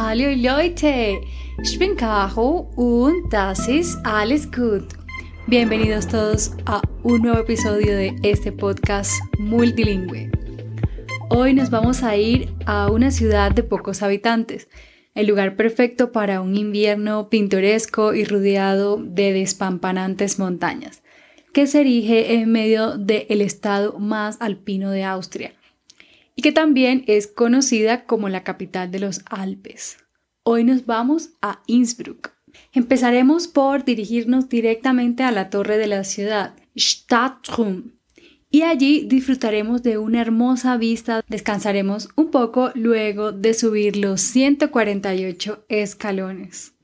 Hallo 0.00 0.30
Leute, 0.30 1.22
ich 1.60 1.76
bin 1.76 1.96
Caro 1.96 2.70
und 2.76 3.32
das 3.32 3.66
ist 3.66 3.98
alles 4.04 4.48
gut. 4.48 4.94
Bienvenidos 5.48 6.06
todos 6.06 6.52
a 6.66 6.80
un 7.02 7.22
nuevo 7.22 7.40
episodio 7.40 7.96
de 7.96 8.14
este 8.22 8.52
podcast 8.52 9.20
multilingüe. 9.40 10.30
Hoy 11.30 11.52
nos 11.52 11.70
vamos 11.70 12.04
a 12.04 12.16
ir 12.16 12.48
a 12.64 12.92
una 12.92 13.10
ciudad 13.10 13.50
de 13.50 13.64
pocos 13.64 14.04
habitantes, 14.04 14.68
el 15.16 15.26
lugar 15.26 15.56
perfecto 15.56 16.12
para 16.12 16.42
un 16.42 16.56
invierno 16.56 17.28
pintoresco 17.28 18.14
y 18.14 18.22
rodeado 18.22 18.98
de 18.98 19.32
despampanantes 19.32 20.38
montañas, 20.38 21.02
que 21.52 21.66
se 21.66 21.80
erige 21.80 22.34
en 22.34 22.52
medio 22.52 22.98
del 22.98 23.40
estado 23.40 23.98
más 23.98 24.36
alpino 24.40 24.92
de 24.92 25.02
Austria 25.02 25.57
y 26.38 26.40
que 26.40 26.52
también 26.52 27.02
es 27.08 27.26
conocida 27.26 28.04
como 28.04 28.28
la 28.28 28.44
capital 28.44 28.92
de 28.92 29.00
los 29.00 29.22
Alpes. 29.28 29.96
Hoy 30.44 30.62
nos 30.62 30.86
vamos 30.86 31.30
a 31.42 31.62
Innsbruck. 31.66 32.30
Empezaremos 32.72 33.48
por 33.48 33.84
dirigirnos 33.84 34.48
directamente 34.48 35.24
a 35.24 35.32
la 35.32 35.50
torre 35.50 35.78
de 35.78 35.88
la 35.88 36.04
ciudad, 36.04 36.54
Stadtrum, 36.78 37.90
y 38.52 38.62
allí 38.62 39.04
disfrutaremos 39.08 39.82
de 39.82 39.98
una 39.98 40.20
hermosa 40.20 40.76
vista. 40.76 41.24
Descansaremos 41.26 42.08
un 42.14 42.30
poco 42.30 42.70
luego 42.76 43.32
de 43.32 43.52
subir 43.52 43.96
los 43.96 44.20
148 44.20 45.64
escalones. 45.68 46.74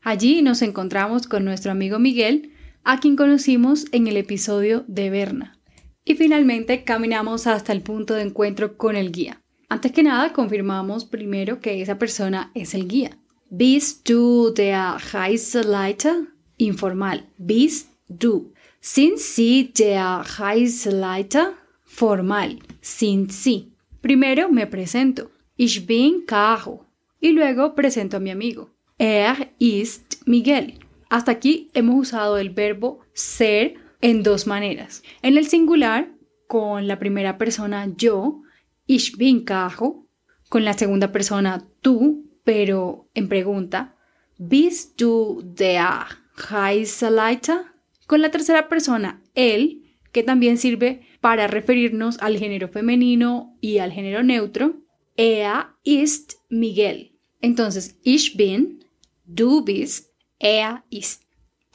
Allí 0.00 0.40
nos 0.40 0.62
encontramos 0.62 1.26
con 1.26 1.44
nuestro 1.44 1.70
amigo 1.70 1.98
Miguel, 1.98 2.54
a 2.82 2.98
quien 2.98 3.16
conocimos 3.16 3.84
en 3.92 4.06
el 4.06 4.16
episodio 4.16 4.86
de 4.88 5.10
Berna. 5.10 5.61
Y 6.04 6.14
finalmente 6.14 6.84
caminamos 6.84 7.46
hasta 7.46 7.72
el 7.72 7.82
punto 7.82 8.14
de 8.14 8.22
encuentro 8.22 8.76
con 8.76 8.96
el 8.96 9.12
guía. 9.12 9.40
Antes 9.68 9.92
que 9.92 10.02
nada, 10.02 10.32
confirmamos 10.32 11.04
primero 11.04 11.60
que 11.60 11.80
esa 11.80 11.98
persona 11.98 12.50
es 12.54 12.74
el 12.74 12.88
guía. 12.88 13.18
Bist 13.48 14.08
du 14.08 14.52
der 14.54 14.96
Reiseleiter? 15.12 16.28
Informal. 16.58 17.28
Bist 17.38 17.88
du. 18.08 18.52
Sind 18.80 19.18
Sie 19.18 19.72
der 19.76 20.24
Reiseleiter? 20.38 21.54
Formal. 21.84 22.58
Sind 22.80 23.30
Sie. 23.30 23.72
Primero 24.00 24.48
me 24.48 24.66
presento. 24.66 25.30
Ich 25.56 25.86
bin 25.86 26.24
Caro. 26.26 26.86
Y 27.20 27.30
luego 27.30 27.74
presento 27.74 28.16
a 28.16 28.20
mi 28.20 28.30
amigo. 28.30 28.70
Er 28.98 29.52
ist 29.58 30.26
Miguel. 30.26 30.80
Hasta 31.08 31.30
aquí 31.30 31.70
hemos 31.74 32.08
usado 32.08 32.38
el 32.38 32.50
verbo 32.50 33.00
ser 33.12 33.74
en 34.02 34.22
dos 34.22 34.46
maneras. 34.46 35.02
En 35.22 35.38
el 35.38 35.46
singular, 35.46 36.12
con 36.46 36.86
la 36.86 36.98
primera 36.98 37.38
persona 37.38 37.88
yo, 37.96 38.42
ich 38.86 39.16
bin 39.16 39.44
Caro, 39.44 40.06
con 40.50 40.66
la 40.66 40.74
segunda 40.74 41.12
persona 41.12 41.66
tú, 41.80 42.28
pero 42.44 43.08
en 43.14 43.28
pregunta, 43.28 43.96
bist 44.36 45.00
du 45.00 45.42
der 45.42 46.18
Reiseleiter? 46.36 47.62
Con 48.06 48.20
la 48.20 48.30
tercera 48.30 48.68
persona, 48.68 49.22
él, 49.34 49.96
que 50.10 50.22
también 50.22 50.58
sirve 50.58 51.06
para 51.20 51.46
referirnos 51.46 52.18
al 52.18 52.36
género 52.36 52.68
femenino 52.68 53.56
y 53.60 53.78
al 53.78 53.92
género 53.92 54.22
neutro, 54.22 54.74
er 55.16 55.68
ist 55.84 56.34
Miguel. 56.50 57.16
Entonces, 57.40 57.98
ich 58.02 58.36
bin, 58.36 58.84
du 59.24 59.64
bist, 59.64 60.12
er 60.38 60.84
ist. 60.90 61.21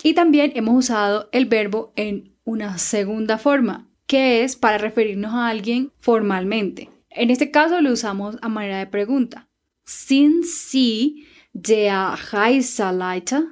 Y 0.04 0.14
también 0.14 0.52
hemos 0.56 0.76
usado 0.76 1.30
el 1.32 1.46
verbo 1.46 1.92
en 1.96 2.36
una 2.44 2.78
segunda 2.78 3.38
forma, 3.38 3.90
que 4.06 4.44
es 4.44 4.56
para 4.56 4.78
referirnos 4.78 5.34
a 5.34 5.48
alguien 5.48 5.92
formalmente. 6.00 6.90
En 7.10 7.30
este 7.32 7.52
caso 7.52 7.82
lo 7.82 7.92
usamos 7.92 8.38
a 8.42 8.48
manera 8.48 8.78
de 8.78 8.88
pregunta. 8.88 9.50
Der 11.54 12.10
Reiseleiter? 12.32 13.44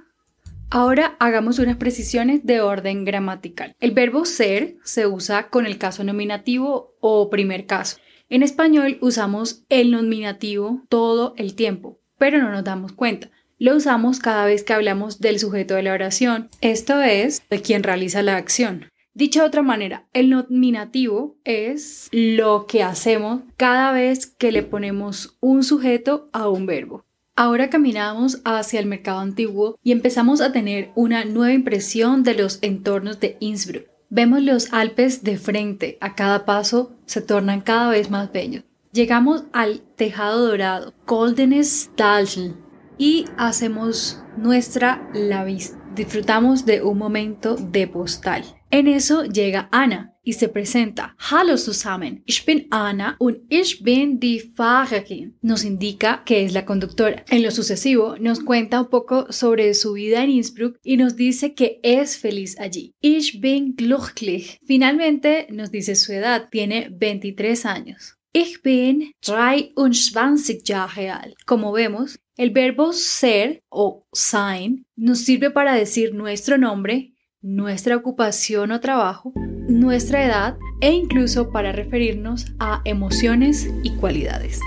Ahora 0.70 1.16
hagamos 1.20 1.60
unas 1.60 1.78
precisiones 1.78 2.46
de 2.46 2.62
orden 2.62 3.06
gramatical. 3.06 3.76
El 3.80 3.92
verbo 3.92 4.26
ser 4.26 4.78
se 4.84 5.08
usa 5.08 5.50
con 5.50 5.66
el 5.66 5.78
caso 5.78 6.04
nominativo 6.04 6.96
o 7.00 7.30
primer 7.30 7.66
caso. 7.66 7.98
En 8.30 8.44
español 8.44 8.98
usamos 9.02 9.64
el 9.70 9.92
nominativo 9.92 10.84
todo 10.90 11.34
el 11.38 11.56
tiempo, 11.56 12.00
pero 12.18 12.40
no 12.40 12.52
nos 12.52 12.64
damos 12.64 12.92
cuenta 12.92 13.30
lo 13.58 13.76
usamos 13.76 14.20
cada 14.20 14.46
vez 14.46 14.64
que 14.64 14.74
hablamos 14.74 15.20
del 15.20 15.40
sujeto 15.40 15.76
de 15.76 15.84
la 15.84 15.94
oración, 15.94 16.50
esto 16.62 17.02
es, 17.02 17.44
de 17.50 17.62
quien 17.62 17.84
realiza 17.84 18.22
la 18.22 18.38
acción. 18.38 18.90
Dicho 19.14 19.40
de 19.40 19.48
otra 19.48 19.62
manera, 19.62 20.06
el 20.12 20.30
nominativo 20.30 21.38
es 21.46 22.10
lo 22.12 22.66
que 22.68 22.84
hacemos 22.84 23.44
cada 23.56 23.94
vez 23.94 24.28
que 24.28 24.52
le 24.52 24.62
ponemos 24.62 25.38
un 25.40 25.64
sujeto 25.64 26.30
a 26.34 26.50
un 26.50 26.66
verbo. 26.66 27.06
Ahora 27.38 27.70
caminamos 27.70 28.42
hacia 28.44 28.80
el 28.80 28.86
mercado 28.86 29.20
antiguo 29.20 29.78
y 29.84 29.94
empezamos 29.94 30.42
a 30.42 30.52
tener 30.52 30.92
una 30.96 31.24
nueva 31.24 31.54
impresión 31.54 32.24
de 32.24 32.34
los 32.34 32.60
entornos 32.62 33.20
de 33.22 33.38
Innsbruck. 33.40 33.86
Vemos 34.10 34.42
los 34.42 34.74
Alpes 34.74 35.24
de 35.24 35.38
frente, 35.38 35.98
a 36.02 36.16
cada 36.16 36.46
paso 36.46 36.92
se 37.06 37.22
tornan 37.22 37.62
cada 37.62 37.90
vez 37.90 38.10
más 38.10 38.32
bellos. 38.32 38.64
Llegamos 38.92 39.44
al 39.52 39.82
tejado 39.98 40.48
dorado, 40.48 40.94
Goldenes 41.06 41.90
Dalsl, 41.98 42.54
y 42.98 43.26
hacemos 43.38 44.22
nuestra 44.38 45.10
la 45.14 45.44
vista. 45.44 45.78
Disfrutamos 45.96 46.66
de 46.66 46.82
un 46.82 46.98
momento 46.98 47.56
de 47.56 47.88
postal. 47.88 48.44
En 48.70 48.88
eso 48.88 49.24
llega 49.24 49.70
Ana 49.72 50.14
y 50.26 50.34
se 50.34 50.50
presenta. 50.50 51.16
Hallo 51.18 51.58
zusammen, 51.58 52.24
ich 52.26 52.46
bin 52.46 52.68
Anna 52.72 53.16
und 53.20 53.38
ich 53.50 53.82
bin 53.82 54.20
die 54.20 54.42
Fahrerin. 54.42 55.38
Nos 55.42 55.64
indica 55.64 56.24
que 56.26 56.44
es 56.44 56.52
la 56.52 56.66
conductora. 56.66 57.24
En 57.30 57.44
lo 57.44 57.52
sucesivo 57.52 58.18
nos 58.20 58.42
cuenta 58.42 58.82
un 58.82 58.90
poco 58.90 59.32
sobre 59.32 59.74
su 59.74 59.94
vida 59.94 60.22
en 60.24 60.32
Innsbruck 60.32 60.78
y 60.84 60.98
nos 60.98 61.16
dice 61.16 61.54
que 61.54 61.80
es 61.84 62.18
feliz 62.18 62.60
allí. 62.60 62.94
Ich 63.00 63.40
bin 63.40 63.76
glücklich. 63.76 64.60
Finalmente 64.66 65.48
nos 65.52 65.72
dice 65.72 65.96
su 65.96 66.12
edad, 66.12 66.50
tiene 66.52 66.90
23 66.92 67.66
años. 67.66 68.18
Ich 68.34 68.62
bin 68.62 69.14
23 69.26 70.62
Jahre 70.62 71.10
alt. 71.10 71.36
Como 71.46 71.72
vemos, 71.72 72.20
el 72.38 72.50
verbo 72.50 72.92
ser 72.94 73.64
o 73.70 74.06
sein 74.12 74.86
nos 74.96 75.20
sirve 75.20 75.52
para 75.52 75.74
decir 75.74 76.14
nuestro 76.14 76.58
nombre, 76.58 77.14
nuestra 77.42 77.96
ocupación 77.96 78.72
o 78.72 78.80
trabajo, 78.80 79.32
nuestra 79.68 80.26
edad 80.26 80.58
e 80.82 80.92
incluso 80.92 81.52
para 81.52 81.72
referirnos 81.72 82.48
a 82.60 82.82
emociones 82.86 83.70
y 83.84 83.96
cualidades. 83.96 84.60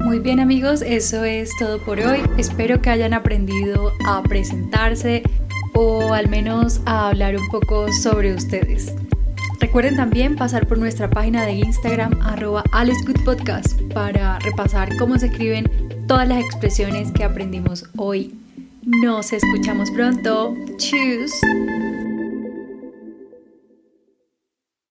Muy 0.00 0.18
bien 0.18 0.40
amigos, 0.40 0.82
eso 0.82 1.24
es 1.24 1.50
todo 1.58 1.82
por 1.82 1.98
hoy. 2.00 2.18
Espero 2.36 2.82
que 2.82 2.90
hayan 2.90 3.14
aprendido 3.14 3.92
a 4.06 4.22
presentarse 4.22 5.22
o 5.72 6.12
al 6.12 6.28
menos 6.28 6.82
a 6.84 7.08
hablar 7.08 7.36
un 7.36 7.48
poco 7.48 7.90
sobre 7.92 8.34
ustedes. 8.34 8.92
Recuerden 9.60 9.96
también 9.96 10.36
pasar 10.36 10.66
por 10.66 10.78
nuestra 10.78 11.08
página 11.08 11.46
de 11.46 11.52
Instagram 11.52 12.20
arroba 12.22 12.64
Podcast 13.24 13.80
para 13.94 14.38
repasar 14.40 14.94
cómo 14.98 15.18
se 15.18 15.26
escriben 15.26 15.93
todas 16.06 16.28
las 16.28 16.42
expresiones 16.42 17.10
que 17.12 17.24
aprendimos 17.24 17.84
hoy. 17.96 18.34
Nos 19.02 19.32
escuchamos 19.32 19.90
pronto. 19.90 20.54
Tschüss. 20.76 21.32